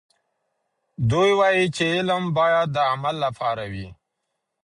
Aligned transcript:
دوی 1.09 1.31
وایي 1.39 1.65
چې 1.75 1.85
علم 1.95 2.23
باید 2.37 2.67
د 2.75 2.77
عمل 2.91 3.15
لپاره 3.25 3.63
وي. 3.73 3.87